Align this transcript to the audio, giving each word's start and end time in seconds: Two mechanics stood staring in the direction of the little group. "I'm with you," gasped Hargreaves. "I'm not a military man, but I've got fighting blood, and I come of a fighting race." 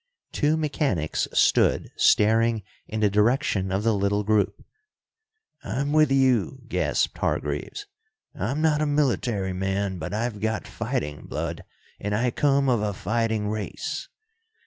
Two 0.31 0.57
mechanics 0.57 1.27
stood 1.31 1.91
staring 1.95 2.63
in 2.87 3.01
the 3.01 3.09
direction 3.11 3.71
of 3.71 3.83
the 3.83 3.93
little 3.93 4.23
group. 4.23 4.65
"I'm 5.63 5.91
with 5.93 6.11
you," 6.11 6.63
gasped 6.67 7.15
Hargreaves. 7.19 7.85
"I'm 8.33 8.63
not 8.63 8.81
a 8.81 8.87
military 8.87 9.53
man, 9.53 9.99
but 9.99 10.11
I've 10.11 10.39
got 10.41 10.67
fighting 10.67 11.27
blood, 11.27 11.63
and 11.99 12.15
I 12.15 12.31
come 12.31 12.67
of 12.67 12.81
a 12.81 12.93
fighting 12.95 13.47
race." 13.47 14.09